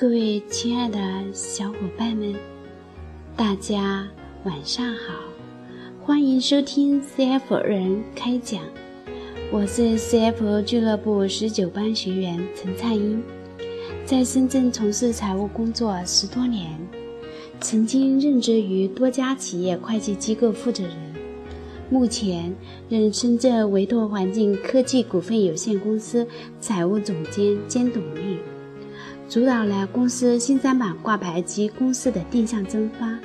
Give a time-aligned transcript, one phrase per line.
[0.00, 0.98] 各位亲爱的
[1.32, 2.32] 小伙伴们，
[3.36, 4.06] 大家
[4.44, 5.12] 晚上好，
[6.00, 8.62] 欢迎收听 CF 人开讲。
[9.50, 13.20] 我是 CF 俱乐部十九班学员陈灿英，
[14.04, 16.78] 在深圳从事财务工作十多年，
[17.58, 20.94] 曾经任职于多家企业会计机构负责人，
[21.90, 22.54] 目前
[22.88, 26.24] 任深圳维拓环境科技股份有限公司
[26.60, 28.38] 财务总监兼董秘。
[29.28, 33.18] 主导了公司新三板挂牌及公司的定向增发，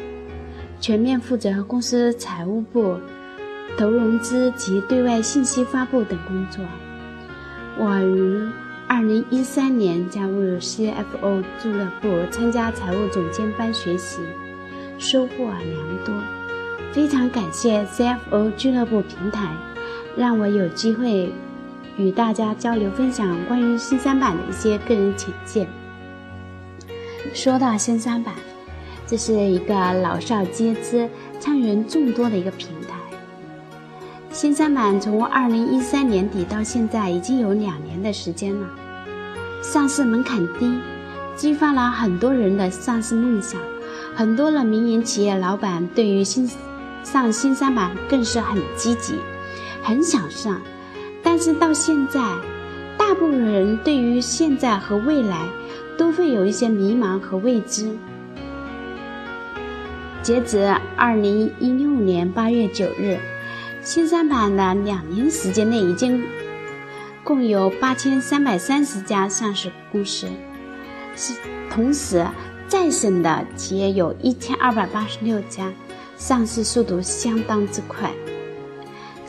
[0.81, 2.97] 全面负责公司财务部、
[3.77, 6.61] 投融资及对外信息发布等工作。
[7.79, 8.51] 我于
[8.85, 14.19] 二零一三年加入 CFO 俱乐部，参加财务总监班学习，
[14.99, 16.13] 收获良多。
[16.91, 19.55] 非常感谢 CFO 俱乐部平台，
[20.17, 21.31] 让我有机会
[21.97, 25.65] 与大家交流分享关于新三板的一些个人浅见。
[27.33, 28.31] 说到新三板，
[29.07, 31.09] 这是一个老少皆知、
[31.39, 32.95] 参与人众多的一个平台。
[34.31, 38.67] 新三板从二零一三年底到现在已经有两年的时间了，
[39.63, 40.79] 上市门槛低，
[41.35, 43.59] 激发了很多人的上市梦想，
[44.15, 46.47] 很多的民营企业老板对于新
[47.03, 49.15] 上新三板更是很积极，
[49.81, 50.61] 很想上。
[51.23, 52.21] 但是到现在，
[52.95, 55.47] 大部分人对于现在和未来。
[55.97, 57.95] 都会有一些迷茫和未知。
[60.21, 63.19] 截止二零一六年八月九日，
[63.81, 66.23] 新三板的两年时间内已经
[67.23, 70.27] 共有八千三百三十家上市公司，
[71.15, 71.33] 是
[71.69, 72.25] 同时
[72.67, 75.71] 在审的企业有一千二百八十六家，
[76.17, 78.09] 上市速度相当之快。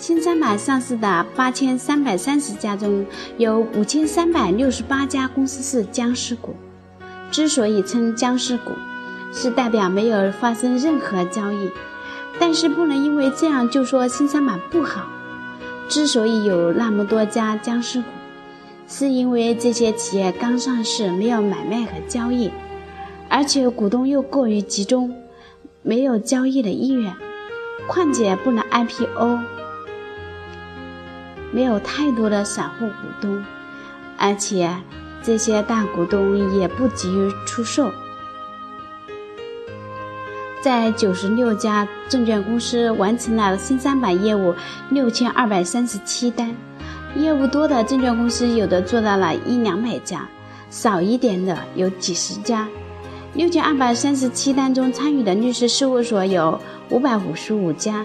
[0.06, 3.06] 新三板上市的八千三百三十家中，
[3.38, 6.54] 有五千三百六十八家公司是僵尸股。
[7.30, 8.72] 之所以称僵尸股，
[9.32, 11.70] 是代表没有发生任何交易。
[12.38, 15.06] 但是不能因为这样就说新三板不好。
[15.88, 18.08] 之所以有那么多家僵尸股，
[18.86, 22.50] 是因为这些企业刚上市，没有买卖和交易，
[23.30, 25.16] 而且股东又过于集中，
[25.80, 27.10] 没有交易的意愿。
[27.88, 29.63] 况且不能 IPO。
[31.54, 33.44] 没有太多的散户股东，
[34.18, 34.68] 而且
[35.22, 37.92] 这些大股东也不急于出售。
[40.60, 44.52] 在九十六家证券公司完成了新三板业务
[44.90, 46.52] 六千二百三十七单，
[47.14, 50.26] 业务多的证券公司有的做到了一两百家，
[50.70, 52.66] 少一点的有几十家。
[53.34, 56.60] 六千二百三十七单中参与的律师事务所有
[56.90, 58.04] 五百五十五家。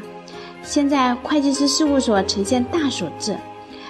[0.62, 3.36] 现在会计师事务所呈现大所制，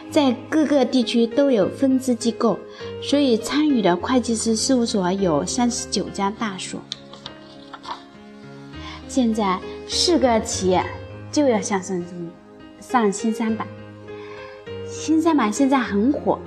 [0.10, 2.58] 在各个地区都有分支机构，
[3.02, 6.80] 所以参与的会计师事务所有三十九家大所。
[9.10, 10.86] 现在四个企业
[11.32, 12.32] 就要向上上
[12.80, 13.68] 上新三板，
[14.88, 16.40] 新三板现在很火，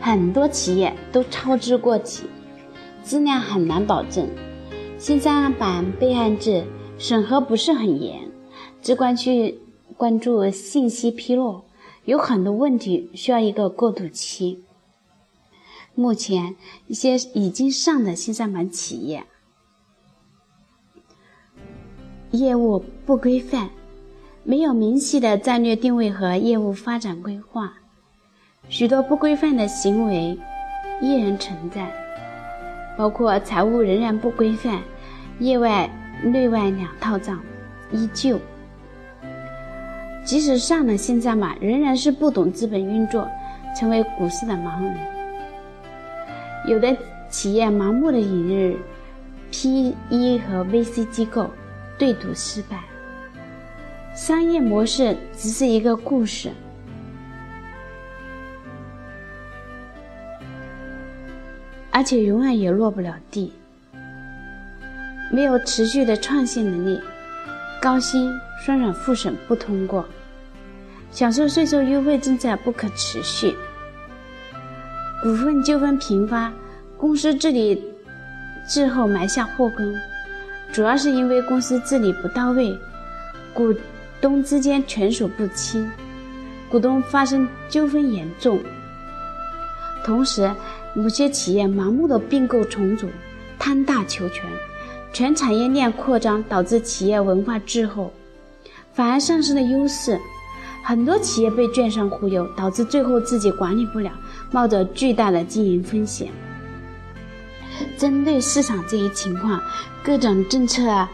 [0.00, 2.24] 很多企业都操之过急，
[3.02, 4.28] 质量很难保证。
[4.96, 6.62] 新三板备案制
[6.98, 8.20] 审核不是很严。
[8.80, 9.60] 只管去
[9.96, 11.64] 关注信息披露，
[12.04, 14.64] 有很多问题需要一个过渡期。
[15.94, 19.24] 目前一些已经上的新三板企业，
[22.30, 23.70] 业务不规范，
[24.42, 27.74] 没有明晰的战略定位和业务发展规划，
[28.68, 30.38] 许多不规范的行为
[31.02, 31.92] 依然存在，
[32.96, 34.82] 包括财务仍然不规范，
[35.40, 35.90] 业外
[36.24, 37.38] 内外两套账
[37.92, 38.40] 依旧。
[40.24, 43.28] 即使上了新三板，仍然是不懂资本运作，
[43.78, 44.96] 成为股市的盲人。
[46.68, 46.96] 有的
[47.28, 48.76] 企业盲目的引入
[49.50, 51.50] PE 和 VC 机构，
[51.98, 52.84] 对赌失败。
[54.14, 56.50] 商业模式只是一个故事，
[61.90, 63.52] 而且永远也落不了地。
[65.32, 67.00] 没有持续的创新能力，
[67.80, 68.30] 高薪。
[68.64, 70.04] 双软复审不通过，
[71.12, 73.54] 享受税收优惠政策不可持续，
[75.22, 76.50] 股份纠纷频发，
[76.96, 77.84] 公司治理
[78.66, 79.94] 滞后埋下祸根，
[80.72, 82.74] 主要是因为公司治理不到位，
[83.52, 83.74] 股
[84.22, 85.86] 东之间权属不清，
[86.70, 88.58] 股东发生纠纷严重。
[90.02, 90.50] 同时，
[90.94, 93.06] 某些企业盲目的并购重组，
[93.58, 94.46] 贪大求全，
[95.12, 98.10] 全产业链扩张导致企业文化滞后。
[98.94, 100.18] 反而丧失了优势，
[100.82, 104.10] 很多企业被券商忽悠，导致最后自己管理不了，
[104.50, 106.28] 冒着巨大的经营风险。
[107.96, 109.60] 针对市场这一情况，
[110.04, 111.10] 各种政策啊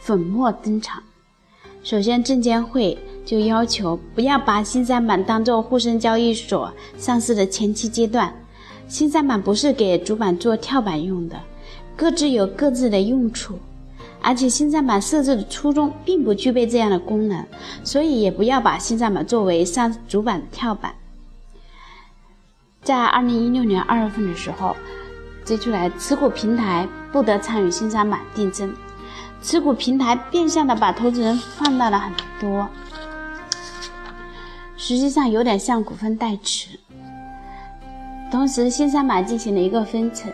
[0.00, 1.02] 粉墨登场。
[1.82, 8.32] 首先，证监会就要求不要把新三板当做沪深交易所上市的前期阶段。
[8.88, 11.40] 新三板不是给主板做跳板用的，
[11.96, 13.58] 各自有各自的用处。
[14.22, 17.44] 而且新三板设置的初衷并不具备这样的功能，
[17.84, 20.94] 所以也不要把新三板作为上主板的跳板。
[22.82, 24.76] 在二零一六年二月份的时候，
[25.44, 28.74] 提出来持股平台不得参与新三板定增。
[29.42, 32.68] 持股平台变相的把投资人放大了很多，
[34.76, 36.78] 实际上有点像股份代持。
[38.30, 40.32] 同时，新三板进行了一个分层，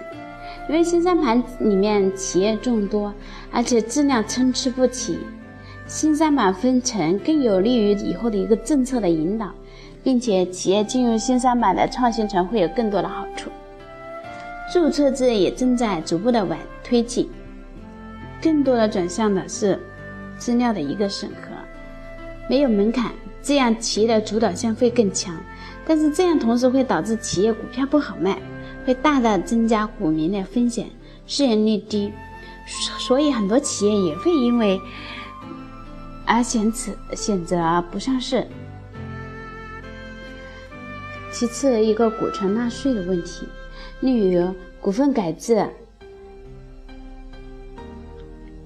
[0.68, 3.12] 因为新三板里面企业众多，
[3.50, 5.18] 而且质量参差不齐，
[5.86, 9.50] 新三板分层更有利于以后的一个政策的引导，
[10.04, 13.50] 并且企业进入新三板的创新层会有更多的好处。
[14.70, 17.28] 注册制也正在逐步的往推进。
[18.42, 19.80] 更多的转向的是
[20.36, 21.48] 资料的一个审核，
[22.48, 23.10] 没有门槛，
[23.42, 25.34] 这样企业的主导性会更强。
[25.86, 28.38] 但是这样同时会导致企业股票不好卖，
[28.88, 30.86] 会大大增加股民的风险，
[31.26, 32.10] 市盈率低，
[32.98, 34.80] 所以很多企业也会因为
[36.24, 38.46] 而选此选择不上市。
[41.30, 43.46] 其次，一个股权纳税的问题，
[44.00, 45.68] 例如股份改制。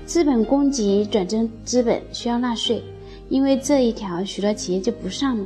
[0.06, 2.80] 资本公积转增资本需要纳税，
[3.28, 5.44] 因为这一条，许多企业就不上了。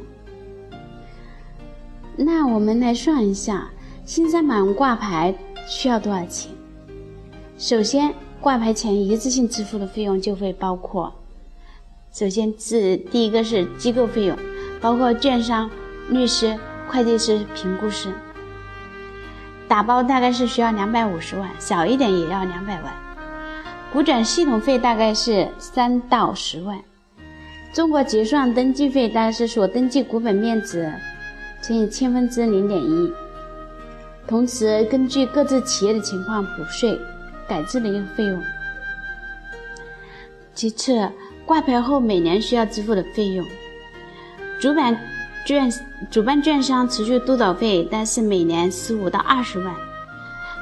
[2.15, 3.71] 那我们来算一下，
[4.07, 5.35] 新三板挂牌
[5.67, 6.53] 需要多少钱？
[7.59, 11.13] 首先，挂牌前一次性支付的费用就会包括，
[12.13, 14.39] 首先是第一个是机构费用，
[14.81, 15.69] 包括券商、
[16.09, 16.57] 律师、
[16.89, 18.15] 会计师、评估师，
[19.67, 22.95] 打包大概是需要两百五十万，小一点也要两百万。
[23.93, 26.81] 股转系统费大概是三到十万，
[27.73, 30.95] 中国结算登记费大概是所登记股本面值
[31.61, 33.13] 乘以千分之零点一，
[34.29, 36.99] 同时根据各自企业的情况补税
[37.47, 38.43] 改制的一个费用。
[40.55, 41.09] 其次，
[41.45, 43.47] 挂牌后每年需要支付的费用，
[44.61, 44.99] 主板
[45.47, 45.71] 券
[46.11, 49.75] 主办券商持续督导费，但是每年十五到二十万，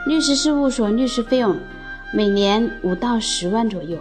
[0.07, 1.57] 律师事务所律师费用。
[2.13, 3.99] 每年五到十万左右，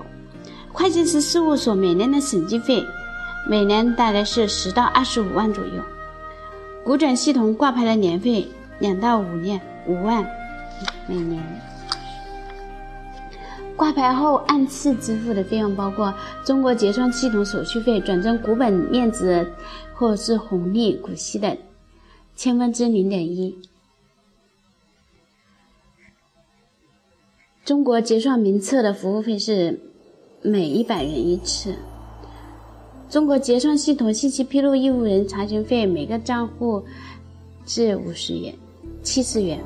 [0.71, 2.85] 会计师事务所每年的审计费，
[3.49, 5.81] 每年大概是十到二十五万左右。
[6.83, 8.47] 股转系统挂牌的年费
[8.79, 10.25] 两到五年五万
[11.07, 11.41] 每年。
[13.75, 16.13] 挂牌后按次支付的费用包括
[16.45, 19.51] 中国结算系统手续费、转正股本面值
[19.93, 21.57] 或是红利股息的
[22.35, 23.57] 千分之零点一。
[27.65, 29.79] 中国结算名册的服务费是
[30.41, 31.75] 每一百元一次。
[33.09, 36.83] 中国结算系统信息披露义务人查询费每个账户
[37.65, 38.53] 是五十元、
[39.03, 39.59] 七十元。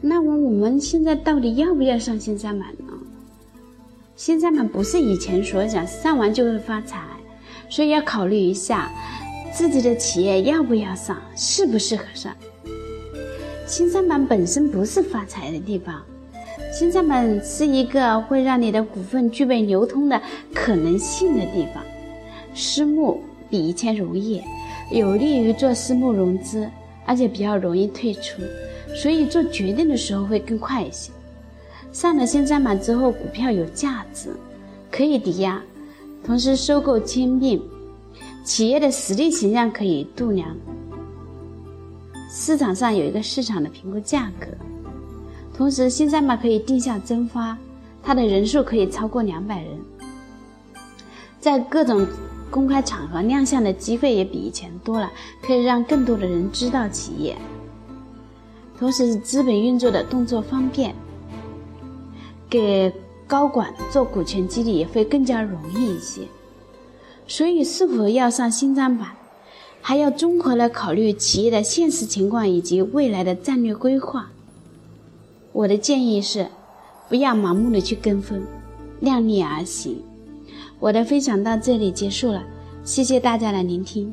[0.00, 2.94] 那么我们现在到底要不要上新三板呢？
[4.16, 7.02] 新三板不是以前所讲上完就会发财，
[7.68, 8.90] 所以要考虑一下
[9.52, 12.34] 自己的企业要不要上，适不适合上。
[13.66, 16.02] 新三板本身不是发财的地方，
[16.72, 20.20] 新三板是一个会让你的股份具备流通的
[20.54, 21.82] 可能性的地方。
[22.54, 24.42] 私募比以前容易，
[24.90, 26.68] 有利于做私募融资，
[27.06, 28.42] 而且比较容易退出，
[28.94, 31.10] 所以做决定的时候会更快一些。
[31.92, 34.30] 上了新三板之后，股票有价值，
[34.92, 35.60] 可以抵押，
[36.24, 37.60] 同时收购兼并，
[38.44, 40.56] 企业的实力形象可以度量。
[42.30, 44.46] 市场上有一个市场的评估价格，
[45.52, 47.58] 同时新三板可以定向增发，
[48.04, 49.76] 它的人数可以超过两百人，
[51.40, 52.06] 在各种
[52.50, 55.10] 公开场合亮相的机会也比以前多了，
[55.42, 57.36] 可以让更多的人知道企业，
[58.78, 60.94] 同时资本运作的动作方便，
[62.48, 62.92] 给
[63.26, 66.22] 高管做股权激励也会更加容易一些，
[67.28, 69.10] 所以是否要上新三板？
[69.82, 74.30] 还要综合的考虑企业的现实情况以及未来的战略规划。
[75.52, 76.48] 我的建议是，
[77.08, 78.42] 不要盲目的去跟风，
[79.00, 80.02] 量力而行。
[80.80, 82.42] 我的分享到这里结束了，
[82.82, 84.12] 谢谢大家的聆听。